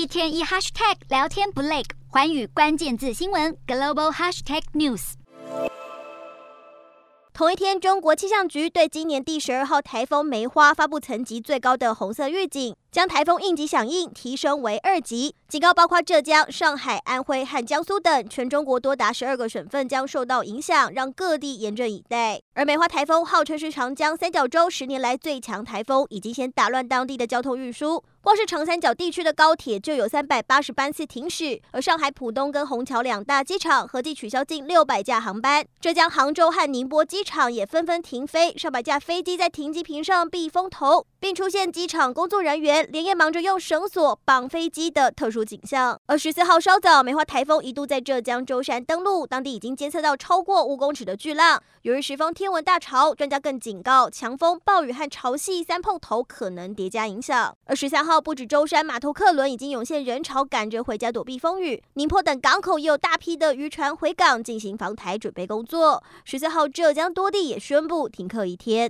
[0.00, 5.12] 一天一 hashtag 聊天不累，环宇关键字新闻 global hashtag news。
[7.34, 22.40] 同一天，中国气象局对今年第十二号台风梅花发布层级最高的红色预警，将台风应急响应提升为二级，警告包括浙江、上海、安徽和江苏等全中国多达十二个省份将受到影响，让各地严阵以待。
[22.54, 28.02] 而梅花台风号称是长江三角洲十年来最强台风，已经先打乱当地的交通运输。
[28.22, 35.64] 光是长三角地区的高铁就有三百八十班次停驶，而上海浦东跟虹桥两大机场合计取消近六百架航班。
[35.80, 46.00] 浙江杭州和宁波机场也纷纷停飞，上百架飞机在停机坪上避风头，并出现机场工作人员连夜忙着用绳索绑飞机的特殊景象。
[46.06, 51.62] 而十四号稍早，梅花台风一度在浙江舟山登陆，当地已经监测到超过五公尺的巨浪。
[51.82, 57.56] 由于时风天文大潮，专家更警告，强风、暴雨和潮汐三碰头可能叠加影响。
[57.64, 61.82] 而十三号，不止舟山码头客轮已经涌现人潮，赶着回家躲避风雨。
[61.94, 66.02] 宁波等港口也有大批的渔船回港进行防台准备工作。
[66.24, 68.88] 十四号，浙江多地也宣布停课一天。